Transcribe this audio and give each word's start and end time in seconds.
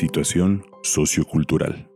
situación 0.00 0.64
sociocultural. 0.82 1.90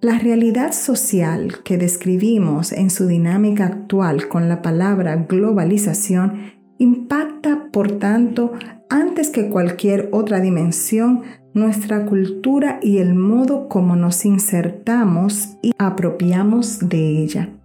La 0.00 0.16
realidad 0.16 0.72
social 0.72 1.58
que 1.64 1.76
describimos 1.76 2.70
en 2.70 2.88
su 2.90 3.08
dinámica 3.08 3.66
actual 3.66 4.28
con 4.28 4.48
la 4.48 4.62
palabra 4.62 5.16
globalización 5.28 6.52
impacta, 6.78 7.70
por 7.72 7.98
tanto, 7.98 8.52
antes 8.88 9.30
que 9.30 9.48
cualquier 9.48 10.08
otra 10.12 10.40
dimensión, 10.40 11.22
nuestra 11.52 12.06
cultura 12.06 12.78
y 12.80 12.98
el 12.98 13.16
modo 13.16 13.68
como 13.68 13.96
nos 13.96 14.24
insertamos 14.24 15.56
y 15.62 15.72
apropiamos 15.78 16.88
de 16.88 17.24
ella. 17.24 17.57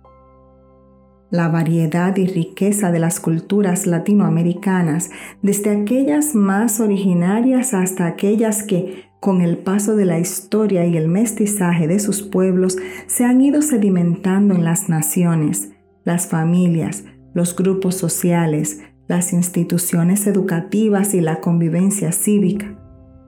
La 1.34 1.48
variedad 1.48 2.16
y 2.16 2.28
riqueza 2.28 2.92
de 2.92 3.00
las 3.00 3.20
culturas 3.20 3.88
latinoamericanas, 3.88 5.10
desde 5.42 5.72
aquellas 5.72 6.36
más 6.36 6.80
originarias 6.80 7.74
hasta 7.74 8.06
aquellas 8.06 8.62
que, 8.62 9.06
con 9.20 9.42
el 9.42 9.58
paso 9.58 9.96
de 9.96 10.06
la 10.06 10.20
historia 10.20 10.86
y 10.86 10.96
el 10.96 11.08
mestizaje 11.08 11.88
de 11.88 11.98
sus 11.98 12.22
pueblos, 12.22 12.78
se 13.08 13.26
han 13.26 13.42
ido 13.42 13.64
sedimentando 13.64 14.54
en 14.54 14.64
las 14.64 14.90
naciones, 14.90 15.72
las 16.04 16.28
familias, 16.28 17.06
los 17.34 17.56
grupos 17.56 17.96
sociales, 17.96 18.82
las 19.08 19.34
instituciones 19.34 20.28
educativas 20.28 21.16
y 21.16 21.22
la 21.22 21.42
convivencia 21.42 22.12
cívica, 22.12 22.78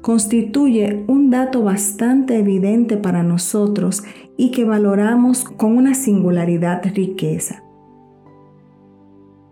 constituye 0.03 1.05
un 1.07 1.31
dato 1.31 1.63
bastante 1.63 2.37
evidente 2.37 2.97
para 2.97 3.23
nosotros 3.23 4.03
y 4.37 4.51
que 4.51 4.63
valoramos 4.63 5.43
con 5.43 5.75
una 5.75 5.95
singularidad 5.95 6.83
riqueza. 6.93 7.64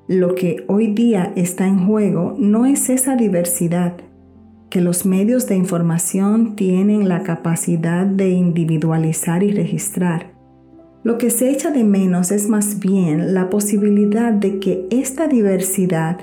Lo 0.07 0.35
que 0.35 0.65
hoy 0.67 0.87
día 0.87 1.31
está 1.35 1.67
en 1.67 1.85
juego 1.87 2.35
no 2.37 2.65
es 2.65 2.89
esa 2.89 3.15
diversidad 3.15 3.95
que 4.69 4.81
los 4.81 5.05
medios 5.05 5.47
de 5.47 5.55
información 5.55 6.55
tienen 6.55 7.07
la 7.07 7.23
capacidad 7.23 8.05
de 8.05 8.29
individualizar 8.29 9.43
y 9.43 9.51
registrar, 9.51 10.33
lo 11.03 11.17
que 11.17 11.29
se 11.29 11.51
echa 11.51 11.69
de 11.69 11.83
menos 11.83 12.31
es 12.31 12.47
más 12.47 12.79
bien 12.79 13.33
la 13.33 13.49
posibilidad 13.49 14.31
de 14.31 14.59
que 14.59 14.87
esta 14.89 15.27
diversidad 15.27 16.17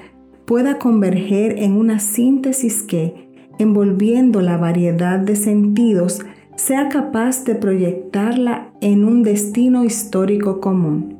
pueda 0.47 0.79
converger 0.79 1.59
en 1.59 1.75
una 1.75 2.01
síntesis 2.01 2.83
que, 2.83 3.31
envolviendo 3.59 4.41
la 4.41 4.57
variedad 4.57 5.19
de 5.19 5.37
sentidos, 5.37 6.21
sea 6.57 6.89
capaz 6.89 7.45
de 7.45 7.57
proyectarla 7.57 8.73
en 8.81 9.05
un 9.05 9.23
destino 9.23 9.85
histórico 9.85 10.61
común. 10.61 11.20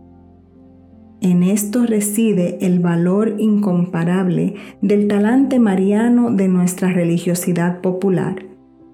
En 1.21 1.43
esto 1.43 1.85
reside 1.85 2.59
el 2.65 2.81
valor 2.81 3.35
incomparable 3.39 4.55
del 4.81 5.07
talante 5.07 5.59
mariano 5.59 6.31
de 6.31 6.49
nuestra 6.49 6.91
religiosidad 6.93 7.83
popular, 7.83 8.47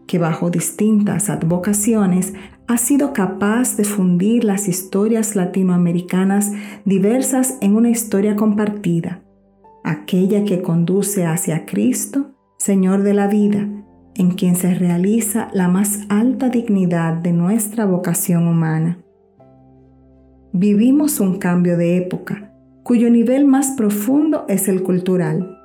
que 0.08 0.18
bajo 0.18 0.50
distintas 0.50 1.30
advocaciones 1.30 2.34
ha 2.66 2.78
sido 2.78 3.12
capaz 3.12 3.76
de 3.76 3.84
fundir 3.84 4.42
las 4.42 4.66
historias 4.66 5.36
latinoamericanas 5.36 6.50
diversas 6.84 7.58
en 7.60 7.76
una 7.76 7.90
historia 7.90 8.34
compartida, 8.34 9.22
aquella 9.84 10.44
que 10.44 10.62
conduce 10.62 11.26
hacia 11.26 11.64
Cristo, 11.64 12.32
Señor 12.58 13.02
de 13.04 13.14
la 13.14 13.28
vida, 13.28 13.68
en 14.16 14.30
quien 14.30 14.56
se 14.56 14.74
realiza 14.74 15.48
la 15.52 15.68
más 15.68 16.00
alta 16.08 16.48
dignidad 16.48 17.14
de 17.14 17.32
nuestra 17.32 17.84
vocación 17.84 18.48
humana. 18.48 18.98
Vivimos 20.58 21.20
un 21.20 21.36
cambio 21.36 21.76
de 21.76 21.98
época, 21.98 22.50
cuyo 22.82 23.10
nivel 23.10 23.44
más 23.44 23.72
profundo 23.72 24.46
es 24.48 24.68
el 24.68 24.82
cultural. 24.82 25.60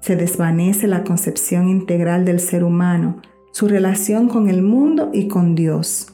Se 0.00 0.16
desvanece 0.16 0.88
la 0.88 1.04
concepción 1.04 1.68
integral 1.68 2.24
del 2.24 2.40
ser 2.40 2.64
humano, 2.64 3.22
su 3.52 3.68
relación 3.68 4.26
con 4.26 4.48
el 4.48 4.62
mundo 4.62 5.10
y 5.12 5.28
con 5.28 5.54
Dios. 5.54 6.12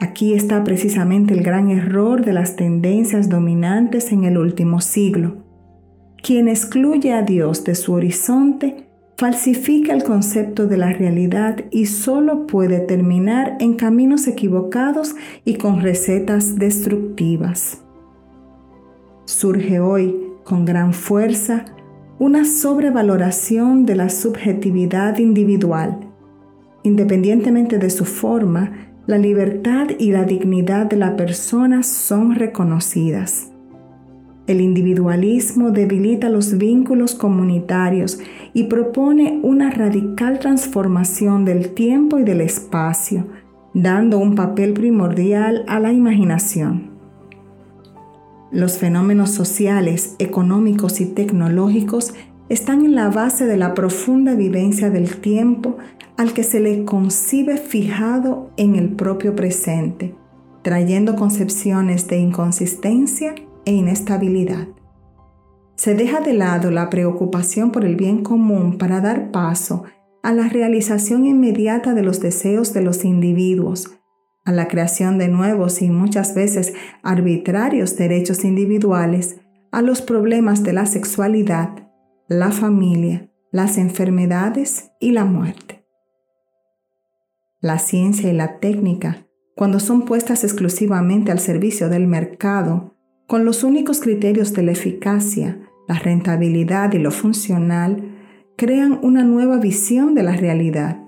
Aquí 0.00 0.34
está 0.34 0.64
precisamente 0.64 1.32
el 1.32 1.44
gran 1.44 1.70
error 1.70 2.24
de 2.24 2.32
las 2.32 2.56
tendencias 2.56 3.28
dominantes 3.28 4.10
en 4.10 4.24
el 4.24 4.36
último 4.36 4.80
siglo. 4.80 5.44
Quien 6.20 6.48
excluye 6.48 7.12
a 7.12 7.22
Dios 7.22 7.62
de 7.62 7.76
su 7.76 7.92
horizonte 7.92 8.89
falsifica 9.20 9.92
el 9.92 10.02
concepto 10.02 10.66
de 10.66 10.78
la 10.78 10.94
realidad 10.94 11.64
y 11.70 11.84
solo 11.84 12.46
puede 12.46 12.80
terminar 12.80 13.58
en 13.60 13.74
caminos 13.74 14.26
equivocados 14.26 15.14
y 15.44 15.56
con 15.56 15.82
recetas 15.82 16.56
destructivas. 16.56 17.82
Surge 19.26 19.78
hoy 19.78 20.16
con 20.42 20.64
gran 20.64 20.94
fuerza 20.94 21.66
una 22.18 22.46
sobrevaloración 22.46 23.84
de 23.84 23.96
la 23.96 24.08
subjetividad 24.08 25.18
individual 25.18 26.10
Independientemente 26.82 27.78
de 27.78 27.90
su 27.90 28.04
forma, 28.04 28.72
la 29.06 29.18
libertad 29.18 29.88
y 29.98 30.12
la 30.12 30.24
dignidad 30.24 30.86
de 30.86 30.96
la 30.96 31.16
persona 31.16 31.82
son 31.82 32.34
reconocidas. 32.34 33.49
El 34.46 34.60
individualismo 34.60 35.70
debilita 35.70 36.28
los 36.28 36.58
vínculos 36.58 37.14
comunitarios 37.14 38.18
y 38.52 38.64
propone 38.64 39.38
una 39.42 39.70
radical 39.70 40.38
transformación 40.38 41.44
del 41.44 41.70
tiempo 41.70 42.18
y 42.18 42.24
del 42.24 42.40
espacio, 42.40 43.26
dando 43.74 44.18
un 44.18 44.34
papel 44.34 44.72
primordial 44.72 45.64
a 45.68 45.78
la 45.78 45.92
imaginación. 45.92 46.90
Los 48.50 48.78
fenómenos 48.78 49.30
sociales, 49.30 50.16
económicos 50.18 51.00
y 51.00 51.06
tecnológicos 51.06 52.14
están 52.48 52.84
en 52.84 52.96
la 52.96 53.08
base 53.08 53.46
de 53.46 53.56
la 53.56 53.74
profunda 53.74 54.34
vivencia 54.34 54.90
del 54.90 55.16
tiempo 55.20 55.76
al 56.16 56.32
que 56.32 56.42
se 56.42 56.58
le 56.58 56.84
concibe 56.84 57.56
fijado 57.58 58.50
en 58.56 58.74
el 58.74 58.88
propio 58.88 59.36
presente, 59.36 60.16
trayendo 60.62 61.14
concepciones 61.14 62.08
de 62.08 62.18
inconsistencia 62.18 63.36
e 63.64 63.72
inestabilidad. 63.72 64.68
Se 65.76 65.94
deja 65.94 66.20
de 66.20 66.34
lado 66.34 66.70
la 66.70 66.90
preocupación 66.90 67.72
por 67.72 67.84
el 67.84 67.96
bien 67.96 68.22
común 68.22 68.76
para 68.76 69.00
dar 69.00 69.30
paso 69.30 69.84
a 70.22 70.32
la 70.32 70.48
realización 70.48 71.24
inmediata 71.24 71.94
de 71.94 72.02
los 72.02 72.20
deseos 72.20 72.74
de 72.74 72.82
los 72.82 73.04
individuos, 73.04 73.90
a 74.44 74.52
la 74.52 74.68
creación 74.68 75.18
de 75.18 75.28
nuevos 75.28 75.80
y 75.82 75.90
muchas 75.90 76.34
veces 76.34 76.74
arbitrarios 77.02 77.96
derechos 77.96 78.44
individuales, 78.44 79.40
a 79.72 79.82
los 79.82 80.02
problemas 80.02 80.62
de 80.64 80.72
la 80.72 80.86
sexualidad, 80.86 81.88
la 82.28 82.50
familia, 82.50 83.30
las 83.52 83.78
enfermedades 83.78 84.90
y 85.00 85.12
la 85.12 85.24
muerte. 85.24 85.86
La 87.60 87.78
ciencia 87.78 88.30
y 88.30 88.32
la 88.34 88.58
técnica, 88.58 89.26
cuando 89.56 89.80
son 89.80 90.02
puestas 90.04 90.44
exclusivamente 90.44 91.30
al 91.32 91.40
servicio 91.40 91.88
del 91.88 92.06
mercado, 92.06 92.96
con 93.30 93.44
los 93.44 93.62
únicos 93.62 94.00
criterios 94.00 94.54
de 94.54 94.64
la 94.64 94.72
eficacia, 94.72 95.60
la 95.86 96.00
rentabilidad 96.00 96.92
y 96.94 96.98
lo 96.98 97.12
funcional, 97.12 98.02
crean 98.56 98.98
una 99.04 99.22
nueva 99.22 99.58
visión 99.58 100.16
de 100.16 100.24
la 100.24 100.32
realidad. 100.32 100.98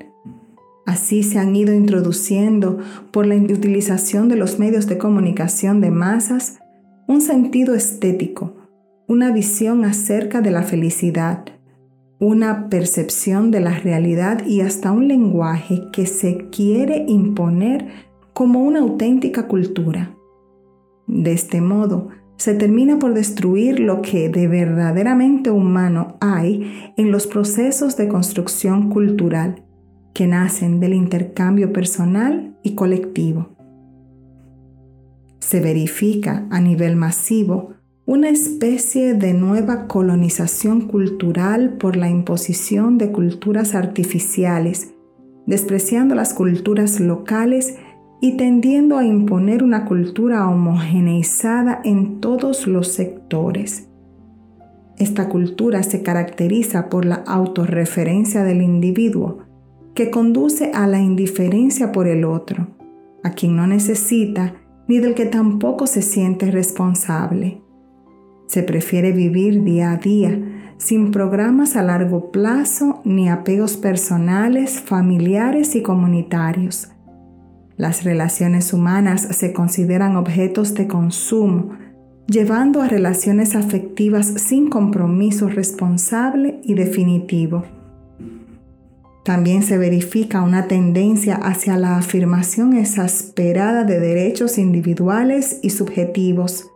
Así 0.86 1.24
se 1.24 1.40
han 1.40 1.56
ido 1.56 1.74
introduciendo 1.74 2.78
por 3.10 3.26
la 3.26 3.34
utilización 3.34 4.28
de 4.28 4.36
los 4.36 4.60
medios 4.60 4.86
de 4.86 4.98
comunicación 4.98 5.80
de 5.80 5.90
masas 5.90 6.60
un 7.08 7.22
sentido 7.22 7.74
estético, 7.74 8.54
una 9.08 9.32
visión 9.32 9.84
acerca 9.84 10.40
de 10.42 10.52
la 10.52 10.62
felicidad, 10.62 11.46
una 12.20 12.68
percepción 12.68 13.50
de 13.50 13.58
la 13.58 13.76
realidad 13.76 14.46
y 14.46 14.60
hasta 14.60 14.92
un 14.92 15.08
lenguaje 15.08 15.88
que 15.92 16.06
se 16.06 16.50
quiere 16.50 17.04
imponer 17.08 17.88
como 18.32 18.62
una 18.62 18.78
auténtica 18.78 19.48
cultura. 19.48 20.14
De 21.06 21.32
este 21.32 21.60
modo, 21.60 22.08
se 22.36 22.54
termina 22.54 22.98
por 22.98 23.14
destruir 23.14 23.78
lo 23.78 24.02
que 24.02 24.28
de 24.28 24.48
verdaderamente 24.48 25.50
humano 25.50 26.16
hay 26.20 26.92
en 26.96 27.12
los 27.12 27.26
procesos 27.26 27.96
de 27.96 28.08
construcción 28.08 28.90
cultural 28.90 29.64
que 30.12 30.26
nacen 30.26 30.80
del 30.80 30.94
intercambio 30.94 31.72
personal 31.72 32.56
y 32.62 32.74
colectivo. 32.74 33.50
Se 35.38 35.60
verifica 35.60 36.46
a 36.50 36.60
nivel 36.60 36.96
masivo 36.96 37.74
una 38.04 38.28
especie 38.28 39.14
de 39.14 39.32
nueva 39.32 39.86
colonización 39.86 40.88
cultural 40.88 41.76
por 41.78 41.96
la 41.96 42.10
imposición 42.10 42.98
de 42.98 43.12
culturas 43.12 43.74
artificiales, 43.74 44.92
despreciando 45.46 46.14
las 46.14 46.34
culturas 46.34 46.98
locales 46.98 47.76
y 48.22 48.36
tendiendo 48.36 48.98
a 48.98 49.04
imponer 49.04 49.64
una 49.64 49.84
cultura 49.84 50.48
homogeneizada 50.48 51.80
en 51.82 52.20
todos 52.20 52.68
los 52.68 52.86
sectores. 52.86 53.88
Esta 54.96 55.28
cultura 55.28 55.82
se 55.82 56.04
caracteriza 56.04 56.88
por 56.88 57.04
la 57.04 57.16
autorreferencia 57.16 58.44
del 58.44 58.62
individuo, 58.62 59.38
que 59.94 60.12
conduce 60.12 60.70
a 60.72 60.86
la 60.86 61.00
indiferencia 61.00 61.90
por 61.90 62.06
el 62.06 62.24
otro, 62.24 62.68
a 63.24 63.30
quien 63.30 63.56
no 63.56 63.66
necesita 63.66 64.54
ni 64.86 65.00
del 65.00 65.14
que 65.14 65.26
tampoco 65.26 65.88
se 65.88 66.00
siente 66.00 66.48
responsable. 66.48 67.60
Se 68.46 68.62
prefiere 68.62 69.10
vivir 69.10 69.64
día 69.64 69.90
a 69.90 69.96
día, 69.96 70.40
sin 70.76 71.10
programas 71.10 71.74
a 71.74 71.82
largo 71.82 72.30
plazo 72.30 73.00
ni 73.04 73.28
apegos 73.28 73.76
personales, 73.76 74.80
familiares 74.80 75.74
y 75.74 75.82
comunitarios. 75.82 76.92
Las 77.76 78.04
relaciones 78.04 78.72
humanas 78.72 79.22
se 79.22 79.52
consideran 79.52 80.16
objetos 80.16 80.74
de 80.74 80.86
consumo, 80.86 81.70
llevando 82.26 82.82
a 82.82 82.88
relaciones 82.88 83.56
afectivas 83.56 84.26
sin 84.26 84.68
compromiso 84.68 85.48
responsable 85.48 86.60
y 86.62 86.74
definitivo. 86.74 87.64
También 89.24 89.62
se 89.62 89.78
verifica 89.78 90.42
una 90.42 90.66
tendencia 90.66 91.36
hacia 91.36 91.76
la 91.76 91.96
afirmación 91.96 92.76
exasperada 92.76 93.84
de 93.84 94.00
derechos 94.00 94.58
individuales 94.58 95.60
y 95.62 95.70
subjetivos. 95.70 96.68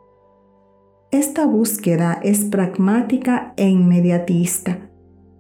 Esta 1.11 1.45
búsqueda 1.45 2.21
es 2.23 2.45
pragmática 2.45 3.53
e 3.57 3.69
inmediatista, 3.69 4.91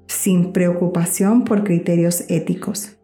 sin 0.08 0.52
preocupación 0.52 1.44
por 1.44 1.62
criterios 1.62 2.24
éticos. 2.28 2.95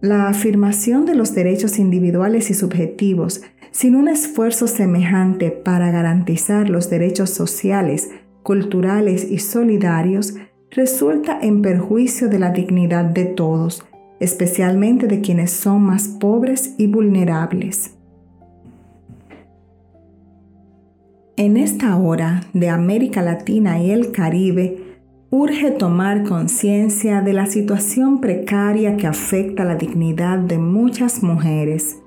La 0.00 0.28
afirmación 0.28 1.06
de 1.06 1.14
los 1.14 1.34
derechos 1.34 1.78
individuales 1.78 2.50
y 2.50 2.54
subjetivos 2.54 3.40
sin 3.70 3.94
un 3.94 4.08
esfuerzo 4.08 4.68
semejante 4.68 5.50
para 5.50 5.90
garantizar 5.90 6.68
los 6.68 6.90
derechos 6.90 7.30
sociales, 7.30 8.10
culturales 8.42 9.30
y 9.30 9.38
solidarios 9.38 10.34
resulta 10.70 11.38
en 11.40 11.62
perjuicio 11.62 12.28
de 12.28 12.38
la 12.38 12.50
dignidad 12.50 13.06
de 13.06 13.24
todos, 13.24 13.84
especialmente 14.20 15.06
de 15.06 15.22
quienes 15.22 15.50
son 15.50 15.82
más 15.82 16.08
pobres 16.08 16.74
y 16.76 16.86
vulnerables. 16.88 17.92
En 21.38 21.56
esta 21.56 21.96
hora 21.96 22.42
de 22.52 22.68
América 22.68 23.22
Latina 23.22 23.82
y 23.82 23.90
el 23.90 24.12
Caribe, 24.12 24.85
urge 25.30 25.72
tomar 25.72 26.22
conciencia 26.24 27.20
de 27.20 27.32
la 27.32 27.46
situación 27.46 28.20
precaria 28.20 28.96
que 28.96 29.06
afecta 29.06 29.64
la 29.64 29.74
dignidad 29.74 30.38
de 30.38 30.58
muchas 30.58 31.22
mujeres. 31.22 31.98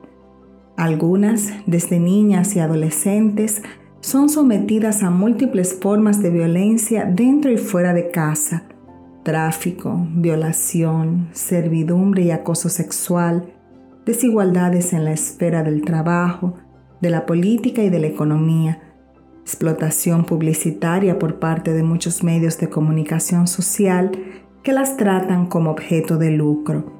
Algunas, 0.78 1.50
desde 1.66 2.00
niñas 2.00 2.56
y 2.56 2.60
adolescentes, 2.60 3.62
son 4.00 4.30
sometidas 4.30 5.04
a 5.04 5.10
múltiples 5.10 5.78
formas 5.82 6.22
de 6.22 6.30
violencia 6.30 7.04
dentro 7.04 7.52
y 7.52 7.58
fuera 7.58 7.94
de 7.94 8.10
casa, 8.10 8.64
tráfico, 9.24 10.08
violación, 10.16 11.28
servidumbre 11.34 12.24
y 12.24 12.32
acoso 12.32 12.70
sexual, 12.70 13.52
desigualdades 14.06 14.94
en 14.94 15.04
la 15.04 15.12
esfera 15.12 15.62
del 15.64 15.82
trabajo, 15.82 16.54
de 17.02 17.10
la 17.10 17.26
política 17.26 17.84
y 17.84 17.90
de 17.90 18.00
la 18.00 18.08
economía, 18.08 18.89
explotación 19.50 20.26
publicitaria 20.26 21.18
por 21.18 21.40
parte 21.40 21.74
de 21.74 21.82
muchos 21.82 22.24
medios 22.24 22.60
de 22.60 22.70
comunicación 22.70 23.48
social 23.48 24.12
que 24.62 24.74
las 24.74 24.96
tratan 24.96 25.48
como 25.48 25.72
objeto 25.72 26.20
de 26.20 26.30
lucro. 26.30 26.94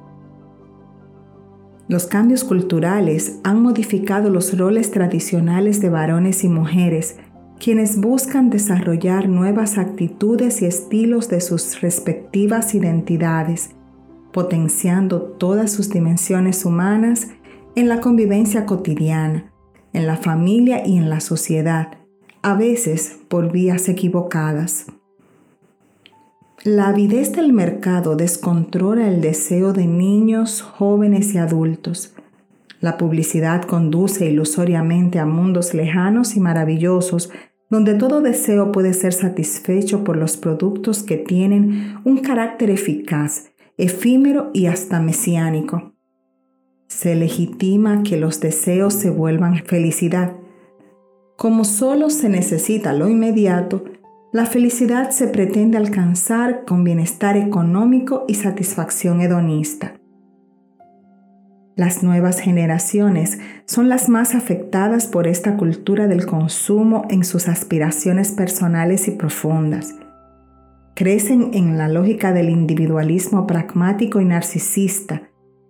Los 1.86 2.06
cambios 2.06 2.42
culturales 2.42 3.38
han 3.44 3.62
modificado 3.62 4.30
los 4.30 4.58
roles 4.58 4.90
tradicionales 4.90 5.80
de 5.80 5.90
varones 5.90 6.42
y 6.42 6.48
mujeres, 6.48 7.18
quienes 7.60 8.00
buscan 8.00 8.50
desarrollar 8.50 9.28
nuevas 9.28 9.78
actitudes 9.78 10.60
y 10.60 10.66
estilos 10.66 11.28
de 11.28 11.40
sus 11.40 11.80
respectivas 11.80 12.74
identidades, 12.74 13.76
potenciando 14.32 15.22
todas 15.22 15.70
sus 15.70 15.88
dimensiones 15.90 16.64
humanas 16.64 17.28
en 17.76 17.88
la 17.88 18.00
convivencia 18.00 18.66
cotidiana, 18.66 19.52
en 19.92 20.08
la 20.08 20.16
familia 20.16 20.84
y 20.84 20.96
en 20.96 21.10
la 21.10 21.20
sociedad, 21.20 21.99
a 22.42 22.54
veces 22.54 23.18
por 23.28 23.52
vías 23.52 23.88
equivocadas. 23.88 24.86
La 26.64 26.88
avidez 26.88 27.32
del 27.32 27.52
mercado 27.52 28.16
descontrola 28.16 29.08
el 29.08 29.20
deseo 29.20 29.72
de 29.72 29.86
niños, 29.86 30.60
jóvenes 30.60 31.34
y 31.34 31.38
adultos. 31.38 32.14
La 32.80 32.98
publicidad 32.98 33.62
conduce 33.62 34.26
ilusoriamente 34.30 35.18
a 35.18 35.26
mundos 35.26 35.74
lejanos 35.74 36.36
y 36.36 36.40
maravillosos 36.40 37.30
donde 37.70 37.94
todo 37.94 38.20
deseo 38.20 38.72
puede 38.72 38.92
ser 38.92 39.12
satisfecho 39.12 40.02
por 40.02 40.16
los 40.16 40.36
productos 40.36 41.04
que 41.04 41.16
tienen 41.16 41.98
un 42.04 42.18
carácter 42.18 42.68
eficaz, 42.68 43.52
efímero 43.78 44.50
y 44.52 44.66
hasta 44.66 45.00
mesiánico. 45.00 45.94
Se 46.88 47.14
legitima 47.14 48.02
que 48.02 48.16
los 48.16 48.40
deseos 48.40 48.94
se 48.94 49.08
vuelvan 49.08 49.64
felicidad. 49.64 50.34
Como 51.40 51.64
solo 51.64 52.10
se 52.10 52.28
necesita 52.28 52.92
lo 52.92 53.08
inmediato, 53.08 53.84
la 54.30 54.44
felicidad 54.44 55.08
se 55.08 55.26
pretende 55.26 55.78
alcanzar 55.78 56.66
con 56.66 56.84
bienestar 56.84 57.38
económico 57.38 58.26
y 58.28 58.34
satisfacción 58.34 59.22
hedonista. 59.22 59.94
Las 61.76 62.02
nuevas 62.02 62.40
generaciones 62.40 63.38
son 63.64 63.88
las 63.88 64.10
más 64.10 64.34
afectadas 64.34 65.06
por 65.06 65.26
esta 65.26 65.56
cultura 65.56 66.08
del 66.08 66.26
consumo 66.26 67.06
en 67.08 67.24
sus 67.24 67.48
aspiraciones 67.48 68.32
personales 68.32 69.08
y 69.08 69.12
profundas. 69.12 69.94
Crecen 70.94 71.52
en 71.54 71.78
la 71.78 71.88
lógica 71.88 72.34
del 72.34 72.50
individualismo 72.50 73.46
pragmático 73.46 74.20
y 74.20 74.26
narcisista, 74.26 75.22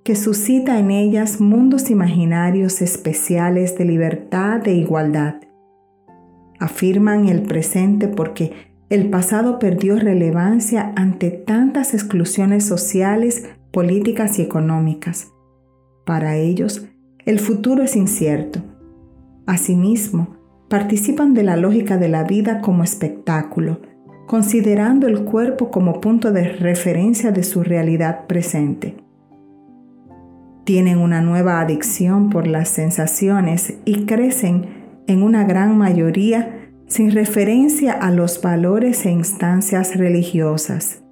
que 0.02 0.16
suscita 0.16 0.80
en 0.80 0.90
ellas 0.90 1.40
mundos 1.40 1.90
imaginarios 1.90 2.82
especiales 2.82 3.78
de 3.78 3.84
libertad 3.84 4.66
e 4.66 4.72
igualdad 4.72 5.36
afirman 6.60 7.28
el 7.28 7.42
presente 7.42 8.06
porque 8.06 8.52
el 8.90 9.08
pasado 9.08 9.58
perdió 9.58 9.98
relevancia 9.98 10.92
ante 10.96 11.30
tantas 11.30 11.94
exclusiones 11.94 12.64
sociales, 12.64 13.48
políticas 13.72 14.38
y 14.38 14.42
económicas. 14.42 15.32
Para 16.04 16.36
ellos, 16.36 16.86
el 17.24 17.38
futuro 17.38 17.82
es 17.82 17.96
incierto. 17.96 18.60
Asimismo, 19.46 20.36
participan 20.68 21.34
de 21.34 21.44
la 21.44 21.56
lógica 21.56 21.98
de 21.98 22.08
la 22.08 22.24
vida 22.24 22.60
como 22.60 22.82
espectáculo, 22.82 23.80
considerando 24.26 25.06
el 25.06 25.24
cuerpo 25.24 25.70
como 25.70 26.00
punto 26.00 26.32
de 26.32 26.44
referencia 26.44 27.32
de 27.32 27.42
su 27.42 27.62
realidad 27.62 28.26
presente. 28.26 28.96
Tienen 30.64 30.98
una 30.98 31.20
nueva 31.20 31.60
adicción 31.60 32.30
por 32.30 32.46
las 32.46 32.68
sensaciones 32.68 33.74
y 33.84 34.04
crecen 34.04 34.79
en 35.10 35.24
una 35.24 35.42
gran 35.42 35.76
mayoría 35.76 36.70
sin 36.86 37.10
referencia 37.10 37.92
a 37.92 38.12
los 38.12 38.40
valores 38.40 39.04
e 39.06 39.10
instancias 39.10 39.96
religiosas. 39.96 41.02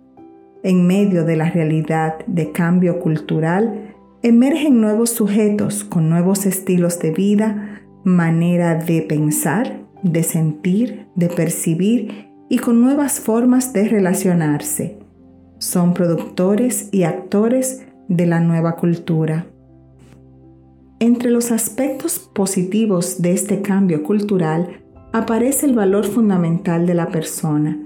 En 0.62 0.87
medio 0.87 1.25
de 1.25 1.37
la 1.37 1.50
realidad 1.50 2.14
de 2.28 2.52
cambio 2.52 3.00
cultural, 3.00 3.97
emergen 4.23 4.81
nuevos 4.81 5.11
sujetos 5.11 5.83
con 5.83 6.09
nuevos 6.09 6.47
estilos 6.47 7.00
de 7.00 7.11
vida, 7.11 7.81
manera 8.05 8.76
de 8.76 9.02
pensar, 9.02 9.81
de 10.05 10.23
sentir, 10.23 11.09
de 11.17 11.28
percibir 11.28 12.28
y 12.49 12.59
con 12.59 12.81
nuevas 12.81 13.19
formas 13.19 13.73
de 13.73 13.88
relacionarse. 13.88 14.99
Son 15.59 15.93
productores 15.93 16.88
y 16.93 17.02
actores 17.02 17.85
de 18.07 18.26
la 18.26 18.38
nueva 18.38 18.76
cultura. 18.76 19.47
Entre 21.00 21.31
los 21.31 21.52
aspectos 21.52 22.19
positivos 22.19 23.23
de 23.23 23.33
este 23.33 23.62
cambio 23.62 24.02
cultural 24.02 24.83
aparece 25.12 25.67
el 25.67 25.75
valor 25.75 26.05
fundamental 26.05 26.87
de 26.87 26.95
la 26.95 27.07
persona, 27.09 27.78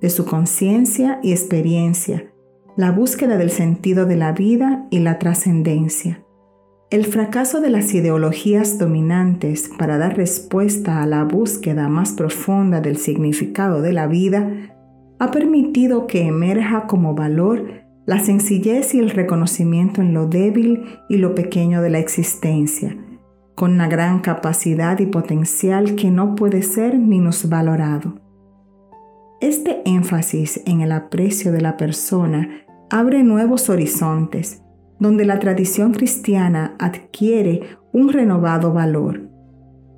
de 0.00 0.08
su 0.08 0.24
conciencia 0.24 1.18
y 1.20 1.32
experiencia, 1.32 2.32
la 2.76 2.92
búsqueda 2.92 3.38
del 3.38 3.50
sentido 3.50 4.06
de 4.06 4.16
la 4.16 4.30
vida 4.30 4.86
y 4.90 5.00
la 5.00 5.18
trascendencia. 5.18 6.24
El 6.90 7.06
fracaso 7.06 7.60
de 7.60 7.70
las 7.70 7.92
ideologías 7.92 8.78
dominantes 8.78 9.68
para 9.76 9.98
dar 9.98 10.16
respuesta 10.16 11.02
a 11.02 11.06
la 11.06 11.24
búsqueda 11.24 11.88
más 11.88 12.12
profunda 12.12 12.80
del 12.80 12.98
significado 12.98 13.82
de 13.82 13.92
la 13.92 14.06
vida 14.06 14.48
ha 15.18 15.30
permitido 15.32 16.06
que 16.06 16.22
emerja 16.22 16.86
como 16.86 17.16
valor 17.16 17.79
la 18.06 18.18
sencillez 18.18 18.94
y 18.94 18.98
el 18.98 19.10
reconocimiento 19.10 20.00
en 20.00 20.14
lo 20.14 20.26
débil 20.26 20.84
y 21.08 21.18
lo 21.18 21.34
pequeño 21.34 21.82
de 21.82 21.90
la 21.90 21.98
existencia, 21.98 22.96
con 23.54 23.72
una 23.72 23.88
gran 23.88 24.20
capacidad 24.20 24.98
y 24.98 25.06
potencial 25.06 25.94
que 25.94 26.10
no 26.10 26.34
puede 26.34 26.62
ser 26.62 26.98
minusvalorado. 26.98 28.20
Este 29.40 29.82
énfasis 29.84 30.62
en 30.66 30.80
el 30.80 30.92
aprecio 30.92 31.52
de 31.52 31.60
la 31.60 31.76
persona 31.76 32.48
abre 32.90 33.22
nuevos 33.22 33.70
horizontes, 33.70 34.62
donde 34.98 35.24
la 35.24 35.38
tradición 35.38 35.92
cristiana 35.92 36.74
adquiere 36.78 37.62
un 37.92 38.10
renovado 38.10 38.72
valor, 38.72 39.28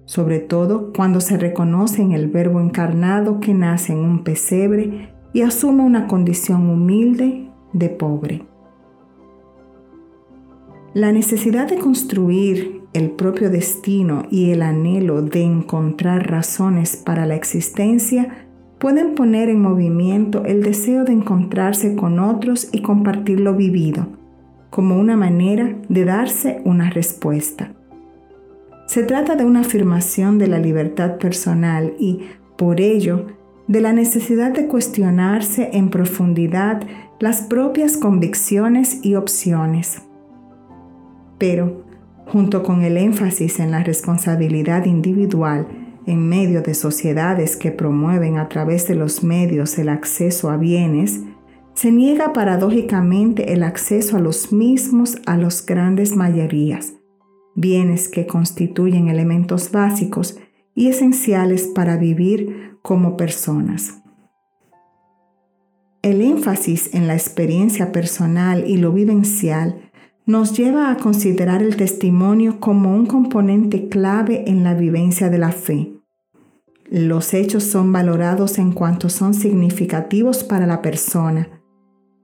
sobre 0.04 0.38
todo 0.40 0.92
cuando 0.92 1.20
se 1.20 1.38
reconoce 1.38 2.02
en 2.02 2.12
el 2.12 2.28
Verbo 2.28 2.60
encarnado 2.60 3.40
que 3.40 3.54
nace 3.54 3.92
en 3.92 3.98
un 4.00 4.24
pesebre 4.24 5.12
y 5.32 5.42
asume 5.42 5.82
una 5.82 6.06
condición 6.06 6.68
humilde 6.68 7.51
de 7.72 7.88
pobre. 7.88 8.42
La 10.94 11.10
necesidad 11.12 11.68
de 11.68 11.78
construir 11.78 12.82
el 12.92 13.12
propio 13.12 13.48
destino 13.48 14.24
y 14.30 14.50
el 14.50 14.62
anhelo 14.62 15.22
de 15.22 15.42
encontrar 15.42 16.30
razones 16.30 16.96
para 16.96 17.24
la 17.24 17.34
existencia 17.34 18.46
pueden 18.78 19.14
poner 19.14 19.48
en 19.48 19.62
movimiento 19.62 20.44
el 20.44 20.62
deseo 20.62 21.04
de 21.04 21.12
encontrarse 21.12 21.94
con 21.94 22.18
otros 22.18 22.68
y 22.72 22.82
compartir 22.82 23.40
lo 23.40 23.54
vivido, 23.54 24.08
como 24.70 24.98
una 24.98 25.16
manera 25.16 25.76
de 25.88 26.04
darse 26.04 26.60
una 26.64 26.90
respuesta. 26.90 27.72
Se 28.86 29.04
trata 29.04 29.36
de 29.36 29.44
una 29.44 29.60
afirmación 29.60 30.36
de 30.36 30.48
la 30.48 30.58
libertad 30.58 31.16
personal 31.16 31.94
y, 31.98 32.24
por 32.58 32.80
ello, 32.80 33.28
de 33.68 33.80
la 33.80 33.92
necesidad 33.92 34.52
de 34.52 34.66
cuestionarse 34.66 35.70
en 35.72 35.88
profundidad 35.88 36.82
las 37.22 37.40
propias 37.40 37.96
convicciones 37.96 38.98
y 39.04 39.14
opciones. 39.14 40.02
Pero, 41.38 41.84
junto 42.26 42.64
con 42.64 42.82
el 42.82 42.96
énfasis 42.96 43.60
en 43.60 43.70
la 43.70 43.84
responsabilidad 43.84 44.86
individual 44.86 45.68
en 46.04 46.28
medio 46.28 46.62
de 46.62 46.74
sociedades 46.74 47.56
que 47.56 47.70
promueven 47.70 48.38
a 48.38 48.48
través 48.48 48.88
de 48.88 48.96
los 48.96 49.22
medios 49.22 49.78
el 49.78 49.88
acceso 49.88 50.50
a 50.50 50.56
bienes, 50.56 51.20
se 51.74 51.92
niega 51.92 52.32
paradójicamente 52.32 53.52
el 53.52 53.62
acceso 53.62 54.16
a 54.16 54.20
los 54.20 54.52
mismos 54.52 55.18
a 55.24 55.36
las 55.36 55.64
grandes 55.64 56.16
mayorías, 56.16 56.94
bienes 57.54 58.08
que 58.08 58.26
constituyen 58.26 59.06
elementos 59.06 59.70
básicos 59.70 60.40
y 60.74 60.88
esenciales 60.88 61.68
para 61.68 61.96
vivir 61.96 62.78
como 62.82 63.16
personas. 63.16 64.01
El 66.02 66.20
énfasis 66.20 66.92
en 66.94 67.06
la 67.06 67.14
experiencia 67.14 67.92
personal 67.92 68.64
y 68.66 68.76
lo 68.76 68.92
vivencial 68.92 69.92
nos 70.26 70.56
lleva 70.56 70.90
a 70.90 70.96
considerar 70.96 71.62
el 71.62 71.76
testimonio 71.76 72.58
como 72.58 72.92
un 72.92 73.06
componente 73.06 73.88
clave 73.88 74.42
en 74.48 74.64
la 74.64 74.74
vivencia 74.74 75.30
de 75.30 75.38
la 75.38 75.52
fe. 75.52 75.92
Los 76.90 77.34
hechos 77.34 77.62
son 77.62 77.92
valorados 77.92 78.58
en 78.58 78.72
cuanto 78.72 79.08
son 79.08 79.32
significativos 79.32 80.42
para 80.42 80.66
la 80.66 80.82
persona. 80.82 81.48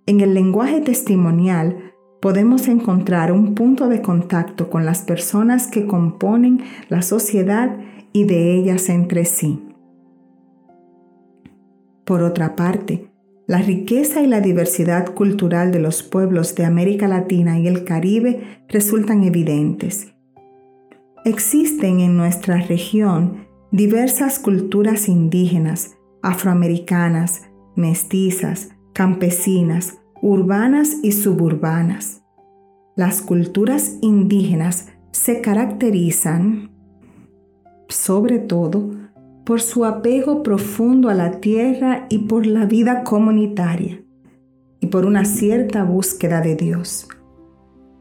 En 0.07 0.21
el 0.23 0.35
lenguaje 0.35 0.81
testimonial 0.81 1.93
podemos 2.21 2.67
encontrar 2.67 3.31
un 3.31 3.55
punto 3.55 3.89
de 3.89 4.03
contacto 4.03 4.71
con 4.71 4.85
las 4.85 5.03
personas 5.03 5.69
que 5.69 5.87
componen 5.87 6.63
la 6.89 7.03
sociedad 7.03 7.77
y 8.13 8.25
de 8.25 8.57
ellas 8.57 8.89
entre 8.89 9.25
sí. 9.25 9.63
Por 12.05 12.23
otra 12.23 12.57
parte, 12.57 13.08
la 13.49 13.63
riqueza 13.63 14.21
y 14.21 14.27
la 14.27 14.43
diversidad 14.43 15.15
cultural 15.15 15.73
de 15.73 15.79
los 15.79 16.03
pueblos 16.03 16.55
de 16.55 16.67
América 16.67 17.09
Latina 17.09 17.59
y 17.59 17.67
el 17.67 17.85
Caribe 17.85 18.63
resultan 18.69 19.25
evidentes. 19.25 20.13
Existen 21.25 22.01
en 22.01 22.19
nuestra 22.19 22.59
región 22.59 23.47
diversas 23.73 24.39
culturas 24.39 25.09
indígenas, 25.09 25.97
afroamericanas, 26.23 27.45
mestizas, 27.75 28.69
campesinas, 28.93 29.97
urbanas 30.21 30.97
y 31.03 31.13
suburbanas. 31.13 32.23
Las 32.97 33.23
culturas 33.23 33.97
indígenas 34.03 34.91
se 35.11 35.41
caracterizan, 35.41 36.71
sobre 37.89 38.41
todo, 38.41 38.91
por 39.49 39.63
su 39.63 39.87
apego 39.87 40.43
profundo 40.43 41.09
a 41.09 41.15
la 41.15 41.41
tierra 41.41 42.05
y 42.11 42.19
por 42.19 42.45
la 42.45 42.67
vida 42.67 43.03
comunitaria, 43.03 44.03
y 44.79 44.89
por 44.89 45.07
una 45.07 45.25
cierta 45.25 45.85
búsqueda 45.85 46.43
de 46.43 46.55
Dios. 46.55 47.09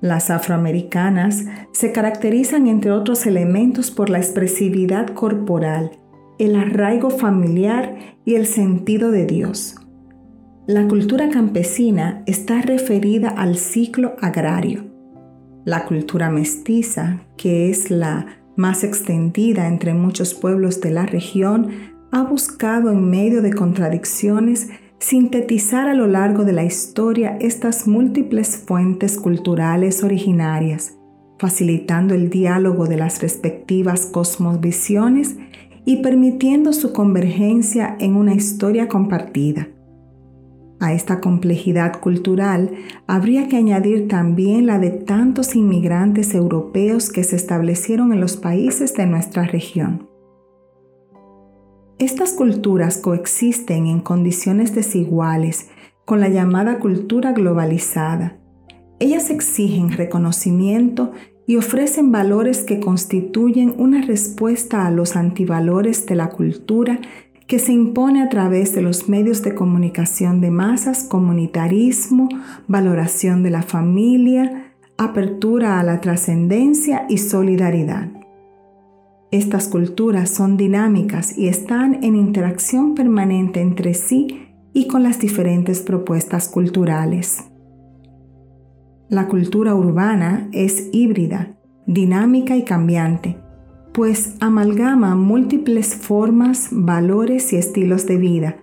Las 0.01 0.29
afroamericanas 0.29 1.45
se 1.71 1.93
caracterizan, 1.93 2.67
entre 2.67 2.91
otros 2.91 3.25
elementos, 3.25 3.91
por 3.91 4.09
la 4.09 4.17
expresividad 4.17 5.07
corporal, 5.13 5.91
el 6.37 6.57
arraigo 6.57 7.11
familiar 7.11 7.95
y 8.25 8.35
el 8.35 8.45
sentido 8.45 9.11
de 9.11 9.25
Dios. 9.25 9.77
La 10.67 10.85
cultura 10.89 11.29
campesina 11.29 12.23
está 12.25 12.61
referida 12.61 13.29
al 13.29 13.55
ciclo 13.55 14.17
agrario. 14.19 14.83
La 15.63 15.85
cultura 15.85 16.29
mestiza, 16.29 17.21
que 17.37 17.69
es 17.69 17.89
la 17.89 18.25
más 18.57 18.83
extendida 18.83 19.67
entre 19.67 19.93
muchos 19.93 20.33
pueblos 20.33 20.81
de 20.81 20.91
la 20.91 21.05
región, 21.05 21.69
ha 22.11 22.23
buscado 22.23 22.91
en 22.91 23.09
medio 23.09 23.41
de 23.41 23.53
contradicciones 23.53 24.69
sintetizar 24.99 25.87
a 25.87 25.93
lo 25.93 26.07
largo 26.07 26.43
de 26.43 26.53
la 26.53 26.63
historia 26.63 27.37
estas 27.39 27.87
múltiples 27.87 28.57
fuentes 28.57 29.17
culturales 29.17 30.03
originarias, 30.03 30.97
facilitando 31.37 32.15
el 32.15 32.29
diálogo 32.29 32.87
de 32.87 32.97
las 32.97 33.21
respectivas 33.21 34.07
cosmovisiones 34.07 35.37
y 35.85 35.97
permitiendo 35.97 36.73
su 36.73 36.91
convergencia 36.93 37.95
en 37.99 38.15
una 38.15 38.33
historia 38.33 38.87
compartida. 38.87 39.67
A 40.79 40.93
esta 40.93 41.21
complejidad 41.21 41.99
cultural 41.99 42.71
habría 43.07 43.47
que 43.47 43.57
añadir 43.57 44.07
también 44.07 44.67
la 44.67 44.77
de 44.77 44.91
tantos 44.91 45.55
inmigrantes 45.55 46.35
europeos 46.35 47.09
que 47.09 47.23
se 47.23 47.35
establecieron 47.35 48.13
en 48.13 48.19
los 48.19 48.37
países 48.37 48.93
de 48.93 49.07
nuestra 49.07 49.43
región. 49.43 50.07
Estas 51.97 52.33
culturas 52.33 52.97
coexisten 52.97 53.87
en 53.87 54.01
condiciones 54.01 54.75
desiguales 54.75 55.69
con 56.05 56.19
la 56.19 56.29
llamada 56.29 56.77
cultura 56.77 57.33
globalizada. 57.33 58.37
Ellas 58.99 59.31
exigen 59.31 59.91
reconocimiento 59.91 61.11
y 61.47 61.55
ofrecen 61.55 62.11
valores 62.11 62.63
que 62.63 62.79
constituyen 62.79 63.73
una 63.77 64.01
respuesta 64.01 64.85
a 64.85 64.91
los 64.91 65.15
antivalores 65.15 66.05
de 66.05 66.15
la 66.15 66.29
cultura 66.29 66.99
que 67.47 67.59
se 67.59 67.71
impone 67.71 68.21
a 68.21 68.29
través 68.29 68.75
de 68.75 68.81
los 68.81 69.07
medios 69.07 69.41
de 69.41 69.55
comunicación 69.55 70.41
de 70.41 70.51
masas, 70.51 71.05
comunitarismo, 71.05 72.27
valoración 72.67 73.41
de 73.41 73.49
la 73.49 73.63
familia, 73.63 74.73
apertura 74.97 75.79
a 75.79 75.83
la 75.83 76.01
trascendencia 76.01 77.05
y 77.07 77.19
solidaridad. 77.19 78.09
Estas 79.31 79.69
culturas 79.69 80.29
son 80.29 80.57
dinámicas 80.57 81.37
y 81.37 81.47
están 81.47 82.03
en 82.03 82.15
interacción 82.15 82.95
permanente 82.95 83.61
entre 83.61 83.93
sí 83.93 84.49
y 84.73 84.87
con 84.87 85.03
las 85.03 85.19
diferentes 85.19 85.81
propuestas 85.81 86.49
culturales. 86.49 87.45
La 89.09 89.27
cultura 89.27 89.73
urbana 89.73 90.49
es 90.51 90.89
híbrida, 90.91 91.57
dinámica 91.85 92.57
y 92.57 92.63
cambiante 92.63 93.46
pues 93.97 94.35
amalgama 94.41 95.15
múltiples 95.15 95.95
formas, 95.95 96.67
valores 96.69 97.51
y 97.51 97.55
estilos 97.55 98.05
de 98.05 98.17
vida 98.17 98.57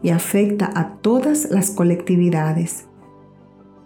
y 0.00 0.10
afecta 0.10 0.70
a 0.76 0.98
todas 0.98 1.50
las 1.50 1.72
colectividades. 1.72 2.86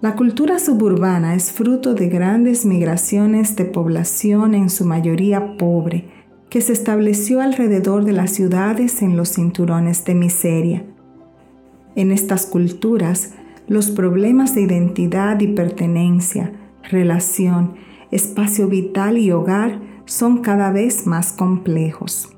La 0.03 0.15
cultura 0.15 0.59
suburbana 0.59 1.35
es 1.35 1.53
fruto 1.53 1.95
de 1.95 2.11
grandes 2.11 2.67
migraciones 2.67 3.57
de 3.57 3.65
población 3.65 4.55
en 4.55 4.69
su 4.69 4.85
mayoría 4.85 5.57
pobre, 5.57 6.11
que 6.51 6.61
se 6.61 6.75
estableció 6.75 7.41
alrededor 7.41 8.05
de 8.05 8.13
las 8.13 8.33
ciudades 8.33 9.01
en 9.01 9.17
los 9.17 9.31
cinturones 9.31 10.05
de 10.05 10.15
miseria. 10.15 10.85
En 11.97 12.13
estas 12.13 12.45
culturas, 12.45 13.33
los 13.69 13.91
problemas 13.91 14.55
de 14.55 14.61
identidad 14.61 15.41
y 15.41 15.47
pertenencia, 15.47 16.53
relación, 16.91 17.77
espacio 18.11 18.69
vital 18.69 19.17
y 19.17 19.31
hogar 19.31 19.89
son 20.11 20.39
cada 20.39 20.73
vez 20.73 21.07
más 21.07 21.33
complejos. 21.33 22.29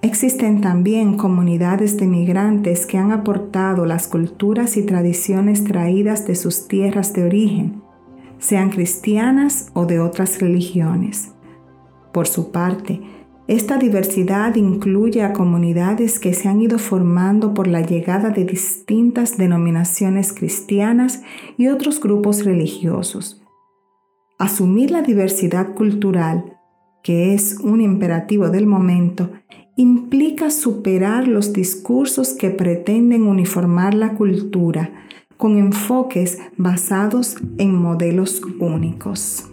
Existen 0.00 0.62
también 0.62 1.18
comunidades 1.18 1.98
de 1.98 2.06
migrantes 2.06 2.86
que 2.86 2.96
han 2.96 3.12
aportado 3.12 3.84
las 3.84 4.08
culturas 4.08 4.78
y 4.78 4.86
tradiciones 4.86 5.64
traídas 5.64 6.26
de 6.26 6.36
sus 6.36 6.66
tierras 6.66 7.12
de 7.12 7.24
origen, 7.24 7.82
sean 8.38 8.70
cristianas 8.70 9.70
o 9.74 9.84
de 9.84 10.00
otras 10.00 10.40
religiones. 10.40 11.32
Por 12.10 12.26
su 12.26 12.50
parte, 12.50 13.02
esta 13.46 13.76
diversidad 13.76 14.54
incluye 14.54 15.22
a 15.22 15.34
comunidades 15.34 16.18
que 16.18 16.32
se 16.32 16.48
han 16.48 16.62
ido 16.62 16.78
formando 16.78 17.52
por 17.52 17.66
la 17.66 17.82
llegada 17.82 18.30
de 18.30 18.46
distintas 18.46 19.36
denominaciones 19.36 20.32
cristianas 20.32 21.22
y 21.58 21.68
otros 21.68 22.00
grupos 22.00 22.46
religiosos, 22.46 23.39
Asumir 24.40 24.90
la 24.90 25.02
diversidad 25.02 25.74
cultural, 25.74 26.56
que 27.02 27.34
es 27.34 27.58
un 27.62 27.82
imperativo 27.82 28.48
del 28.48 28.66
momento, 28.66 29.28
implica 29.76 30.50
superar 30.50 31.28
los 31.28 31.52
discursos 31.52 32.32
que 32.32 32.48
pretenden 32.48 33.24
uniformar 33.24 33.92
la 33.92 34.14
cultura 34.14 34.92
con 35.36 35.58
enfoques 35.58 36.38
basados 36.56 37.36
en 37.58 37.74
modelos 37.74 38.40
únicos. 38.58 39.44